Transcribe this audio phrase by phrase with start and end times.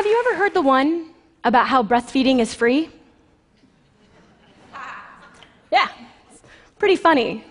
[0.00, 1.10] Have you ever heard the one
[1.44, 2.88] about how breastfeeding is free?
[5.70, 5.88] Yeah,
[6.30, 6.40] it's
[6.78, 7.44] pretty funny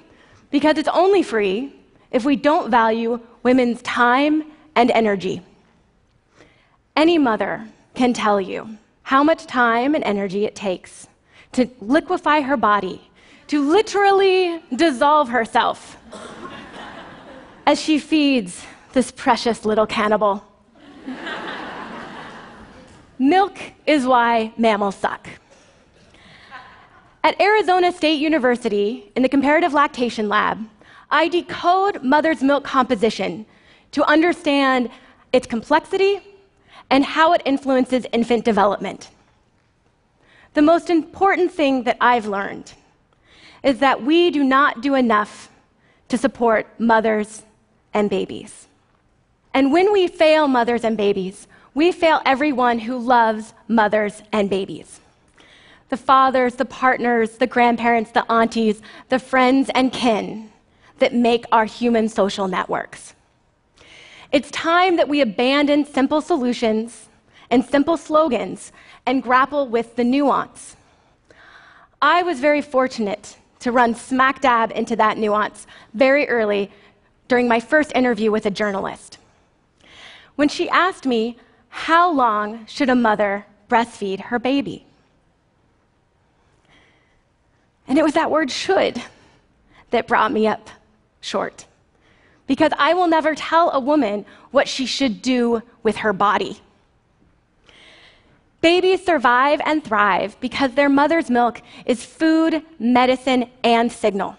[0.49, 1.75] because it's only free
[2.09, 5.43] if we don't value women's time and energy.
[6.95, 11.07] Any mother can tell you how much time and energy it takes
[11.51, 13.11] to liquefy her body,
[13.49, 15.97] to literally dissolve herself
[17.67, 20.48] as she feeds this precious little cannibal.
[23.21, 25.27] Milk is why mammals suck.
[27.21, 30.57] At Arizona State University, in the Comparative Lactation Lab,
[31.11, 33.45] I decode mother's milk composition
[33.91, 34.89] to understand
[35.33, 36.21] its complexity
[36.89, 39.09] and how it influences infant development.
[40.53, 42.71] The most important thing that I've learned
[43.63, 45.51] is that we do not do enough
[46.07, 47.43] to support mothers
[47.93, 48.67] and babies.
[49.53, 54.99] And when we fail mothers and babies, we fail everyone who loves mothers and babies
[55.89, 60.51] the fathers, the partners, the grandparents, the aunties, the friends and kin
[60.99, 63.15] that make our human social networks.
[64.31, 67.07] It's time that we abandon simple solutions
[67.49, 68.71] and simple slogans
[69.07, 70.75] and grapple with the nuance.
[72.01, 76.71] I was very fortunate to run smack dab into that nuance very early
[77.27, 79.17] during my first interview with a journalist.
[80.35, 81.37] When she asked me,
[81.69, 84.85] How long should a mother breastfeed her baby?
[87.87, 89.01] And it was that word should
[89.89, 90.69] that brought me up
[91.21, 91.65] short.
[92.45, 96.59] Because I will never tell a woman what she should do with her body.
[98.61, 104.35] Babies survive and thrive because their mother's milk is food, medicine, and signal.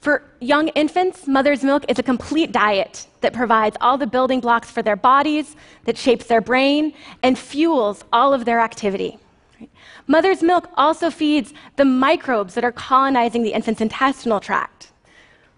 [0.00, 4.70] For young infants, mother's milk is a complete diet that provides all the building blocks
[4.70, 9.18] for their bodies, that shapes their brain, and fuels all of their activity.
[10.06, 14.90] Mother's milk also feeds the microbes that are colonizing the infant's intestinal tract.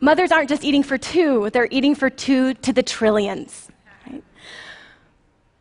[0.00, 3.68] Mothers aren't just eating for two, they're eating for two to the trillions.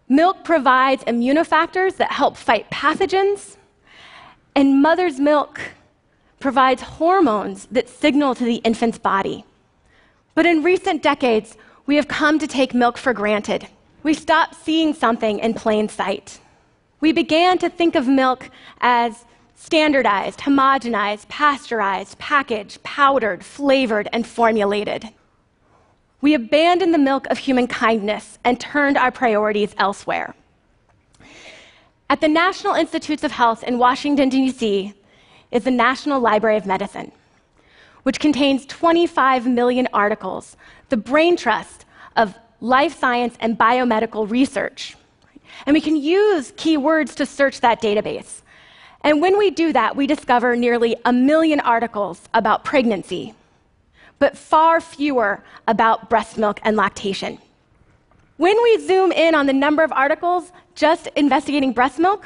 [0.09, 3.57] Milk provides immunofactors that help fight pathogens,
[4.55, 5.61] and mother's milk
[6.41, 9.45] provides hormones that signal to the infant's body.
[10.35, 13.67] But in recent decades, we have come to take milk for granted.
[14.03, 16.39] We stopped seeing something in plain sight.
[16.99, 18.49] We began to think of milk
[18.79, 19.25] as
[19.55, 25.09] standardized, homogenized, pasteurized, packaged, powdered, flavored, and formulated.
[26.19, 30.35] We abandoned the milk of human kindness and turned our priorities elsewhere.
[32.09, 34.93] At the National Institutes of Health in Washington, D.C.,
[35.51, 37.11] is the National Library of Medicine,
[38.03, 40.55] which contains 25 million articles,
[40.89, 41.85] the brain trust
[42.15, 44.95] of life science and biomedical research.
[45.65, 48.41] And we can use keywords to search that database.
[49.03, 53.33] And when we do that, we discover nearly a million articles about pregnancy,
[54.19, 57.39] but far fewer about breast milk and lactation.
[58.37, 62.25] When we zoom in on the number of articles just investigating breast milk,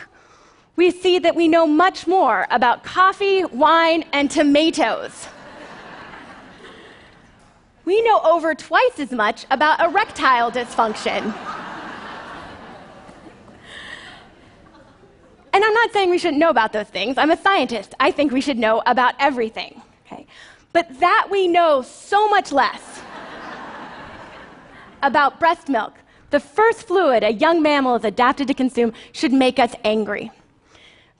[0.75, 5.27] we see that we know much more about coffee, wine, and tomatoes.
[7.85, 11.33] we know over twice as much about erectile dysfunction.
[15.53, 17.17] And I'm not saying we shouldn't know about those things.
[17.17, 17.95] I'm a scientist.
[17.97, 19.81] I think we should know about everything.
[20.05, 20.27] Okay?
[20.73, 23.01] But that we know so much less
[25.01, 25.93] about breast milk,
[26.31, 30.29] the first fluid a young mammal is adapted to consume, should make us angry.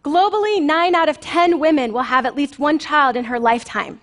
[0.06, 4.00] Globally, 9 out of 10 women will have at least one child in her lifetime.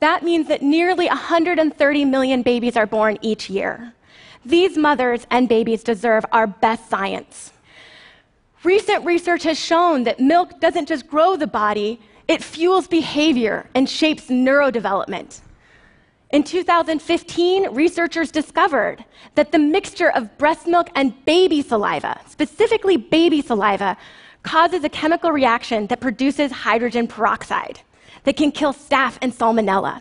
[0.00, 3.94] That means that nearly 130 million babies are born each year.
[4.44, 7.54] These mothers and babies deserve our best science.
[8.62, 11.98] Recent research has shown that milk doesn't just grow the body,
[12.28, 15.40] it fuels behavior and shapes neurodevelopment.
[16.30, 19.02] In 2015, researchers discovered
[19.34, 23.96] that the mixture of breast milk and baby saliva, specifically baby saliva,
[24.48, 27.80] causes a chemical reaction that produces hydrogen peroxide
[28.24, 30.00] that can kill staph and salmonella.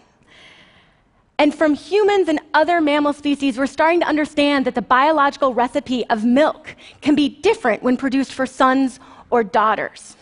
[1.38, 6.06] And from humans and other mammal species, we're starting to understand that the biological recipe
[6.10, 9.02] of milk can be different when produced for sons
[9.32, 10.16] or daughters.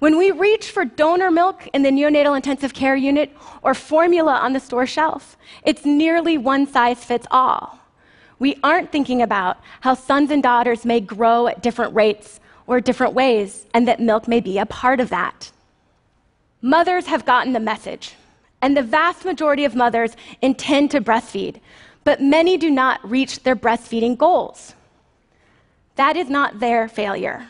[0.00, 4.52] When we reach for donor milk in the neonatal intensive care unit or formula on
[4.52, 7.78] the store shelf, it's nearly one size fits all.
[8.38, 12.39] We aren't thinking about how sons and daughters may grow at different rates
[12.70, 15.50] or different ways, and that milk may be a part of that.
[16.62, 18.14] Mothers have gotten the message
[18.62, 21.60] and the vast majority of mothers intend to breastfeed,
[22.04, 24.74] but many do not reach their breastfeeding goals.
[25.96, 27.48] That is not their failure,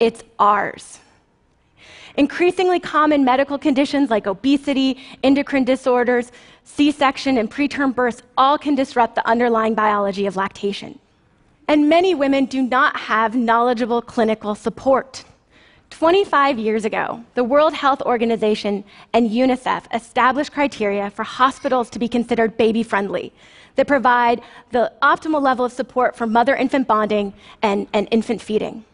[0.00, 1.00] it's ours.
[2.16, 6.32] Increasingly common medical conditions like obesity, endocrine disorders,
[6.62, 10.98] C section, and preterm births all can disrupt the underlying biology of lactation.
[11.66, 15.24] And many women do not have knowledgeable clinical support.
[15.90, 22.08] 25 years ago, the World Health Organization and UNICEF established criteria for hospitals to be
[22.08, 23.32] considered baby friendly
[23.76, 27.32] that provide the optimal level of support for mother infant bonding
[27.62, 28.84] and, and infant feeding.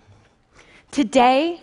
[0.91, 1.61] Today,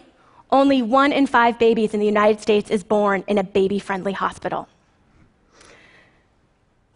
[0.52, 4.14] only one in five babies in the United States is born in a baby friendly
[4.14, 4.68] hospital.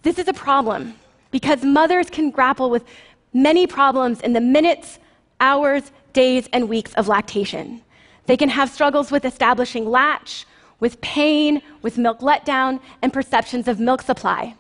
[0.04, 0.96] This is a problem
[1.31, 2.86] because mothers can grapple with
[3.33, 5.00] many problems in the minutes,
[5.39, 7.81] hours, days, and weeks of lactation.
[8.25, 10.45] They can have struggles with establishing latch,
[10.80, 14.56] with pain, with milk letdown, and perceptions of milk supply.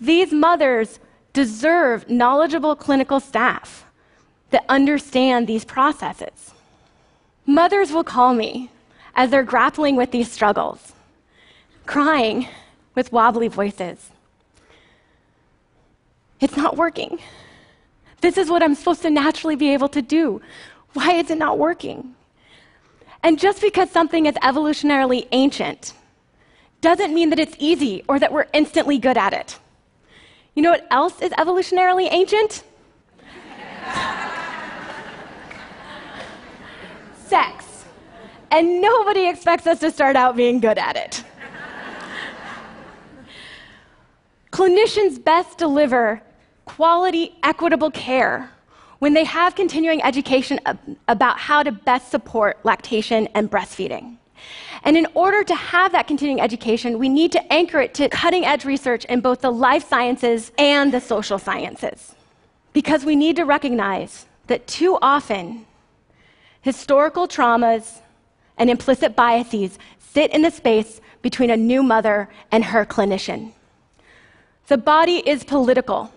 [0.00, 0.98] These mothers
[1.32, 3.84] deserve knowledgeable clinical staff
[4.50, 6.52] that understand these processes.
[7.46, 8.70] Mothers will call me
[9.14, 10.92] as they're grappling with these struggles,
[11.84, 12.48] crying
[12.94, 14.10] with wobbly voices.
[16.40, 17.18] It's not working.
[18.20, 20.40] This is what I'm supposed to naturally be able to do.
[20.92, 22.14] Why is it not working?
[23.22, 25.92] And just because something is evolutionarily ancient
[26.80, 29.58] doesn't mean that it's easy or that we're instantly good at it.
[30.54, 32.64] You know what else is evolutionarily ancient?
[37.26, 37.84] Sex.
[38.50, 41.22] And nobody expects us to start out being good at it.
[44.52, 46.22] Clinicians best deliver
[46.66, 48.50] quality, equitable care
[48.98, 50.60] when they have continuing education
[51.08, 54.16] about how to best support lactation and breastfeeding.
[54.84, 58.44] And in order to have that continuing education, we need to anchor it to cutting
[58.44, 62.14] edge research in both the life sciences and the social sciences.
[62.72, 65.66] Because we need to recognize that too often,
[66.60, 68.00] historical traumas
[68.58, 73.52] and implicit biases sit in the space between a new mother and her clinician.
[74.68, 76.12] The body is political.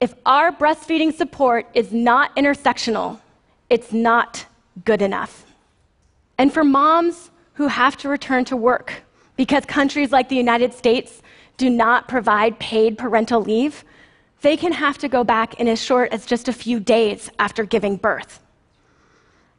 [0.00, 3.20] If our breastfeeding support is not intersectional,
[3.68, 4.46] it's not
[4.86, 5.44] good enough.
[6.38, 9.02] And for moms who have to return to work
[9.36, 11.20] because countries like the United States
[11.58, 13.84] do not provide paid parental leave,
[14.40, 17.64] they can have to go back in as short as just a few days after
[17.64, 18.40] giving birth.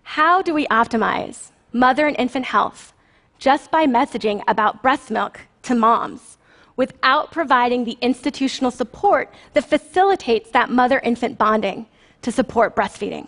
[0.01, 2.93] How do we optimize mother and infant health
[3.37, 6.37] just by messaging about breast milk to moms
[6.75, 11.85] without providing the institutional support that facilitates that mother infant bonding
[12.21, 13.27] to support breastfeeding?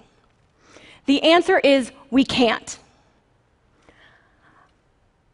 [1.05, 2.77] The answer is we can't.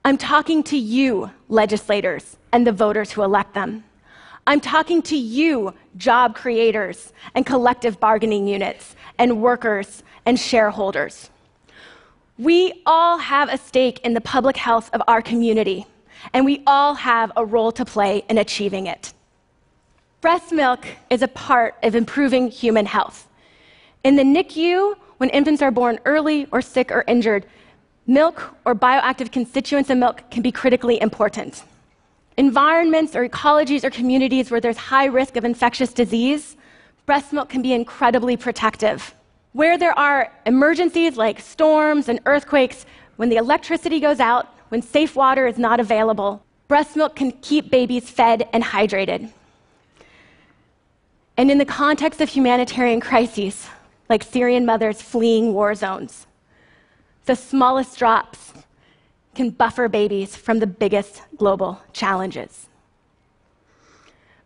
[0.04, 3.84] I'm talking to you, legislators, and the voters who elect them.
[4.48, 11.30] I'm talking to you, job creators and collective bargaining units, and workers and shareholders.
[12.40, 15.86] We all have a stake in the public health of our community,
[16.33, 19.13] and we all have a role to play in achieving it.
[20.21, 23.27] Breast milk is a part of improving human health.
[24.04, 27.45] In the NICU, when infants are born early or sick or injured,
[28.07, 31.63] milk or bioactive constituents in milk can be critically important.
[32.38, 36.58] Environments or ecologies or communities where there's high risk of infectious disease,
[37.05, 39.13] breast milk can be incredibly protective.
[39.53, 42.86] Where there are emergencies like storms and earthquakes,
[43.17, 47.70] when the electricity goes out, when safe water is not available, breast milk can keep
[47.70, 49.30] babies fed and hydrated.
[51.38, 53.68] And in the context of humanitarian crises,
[54.10, 56.28] like Syrian mothers fleeing war zones,
[57.26, 58.54] the smallest drops
[59.36, 62.68] can buffer babies from the biggest global challenges.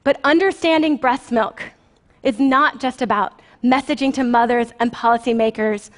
[0.03, 1.63] But understanding breast milk
[2.24, 5.89] is not just about messaging to mothers and policymakers.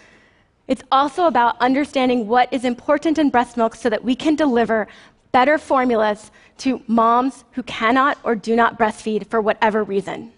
[0.67, 4.88] It's also about understanding what is important in breast milk so that we can deliver
[5.31, 10.31] better formulas to moms who cannot or do not breastfeed for whatever reason.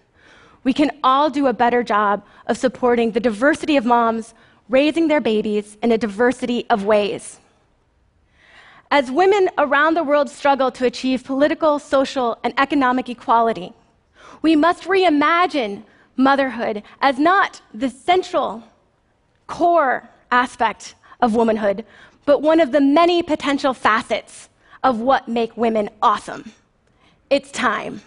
[0.63, 4.33] We can all do a better job of supporting the diversity of moms
[4.67, 7.39] raising their babies in a diversity of ways.
[8.91, 13.73] As women around the world struggle to achieve political, social, and economic equality,
[14.41, 15.83] we must reimagine
[16.15, 18.63] motherhood as not the central
[19.45, 21.85] core aspect of womanhood,
[22.25, 24.49] but one of the many potential facets
[24.83, 26.51] of what make women awesome.
[27.29, 28.01] It's time.